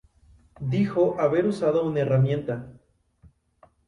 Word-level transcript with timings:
Dijo 0.71 1.19
haber 1.19 1.45
usado 1.45 1.83
una 1.85 1.99
herramienta. 1.99 2.73